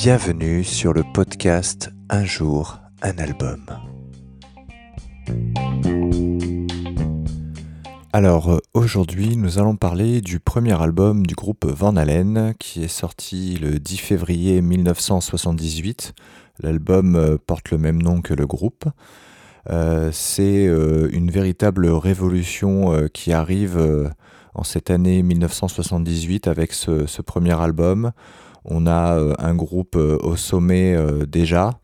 [0.00, 3.66] Bienvenue sur le podcast Un jour, un album.
[8.12, 12.86] Alors euh, aujourd'hui nous allons parler du premier album du groupe Van Halen qui est
[12.86, 16.14] sorti le 10 février 1978.
[16.60, 18.84] L'album euh, porte le même nom que le groupe.
[19.68, 24.08] Euh, c'est une véritable révolution qui arrive
[24.54, 28.12] en cette année 1978 avec ce, premier album.
[28.68, 30.96] On a un groupe au sommet
[31.26, 31.80] déjà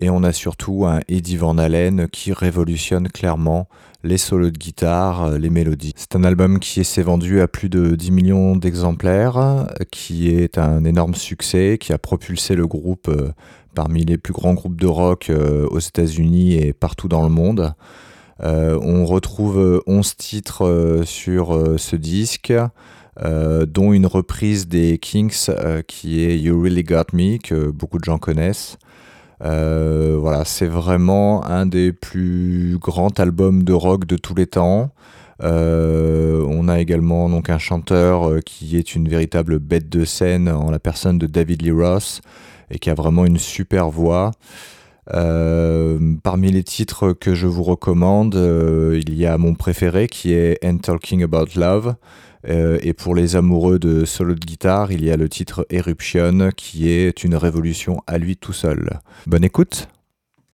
[0.00, 3.68] et on a surtout un Eddie Van Halen qui révolutionne clairement
[4.04, 5.92] les solos de guitare, euh, les mélodies.
[5.96, 10.84] C'est un album qui s'est vendu à plus de 10 millions d'exemplaires, qui est un
[10.84, 13.32] énorme succès, qui a propulsé le groupe euh,
[13.74, 17.74] parmi les plus grands groupes de rock euh, aux États-Unis et partout dans le monde.
[18.40, 22.52] on retrouve 11 titres sur ce disque.
[23.22, 25.50] Dont une reprise des Kings
[25.86, 28.78] qui est You Really Got Me, que beaucoup de gens connaissent.
[29.44, 34.90] Euh, voilà, c'est vraiment un des plus grands albums de rock de tous les temps.
[35.42, 40.48] Euh, on a également donc un chanteur euh, qui est une véritable bête de scène
[40.48, 42.20] en la personne de David Lee Ross
[42.70, 44.32] et qui a vraiment une super voix.
[46.22, 50.78] parmi les titres que je vous recommande, il y a mon préféré qui est And
[50.78, 51.94] Talking About Love.
[52.46, 56.50] Euh, et pour les amoureux de solo de guitare, il y a le titre Eruption
[56.56, 59.00] qui est une révolution à lui tout seul.
[59.26, 59.88] Bonne écoute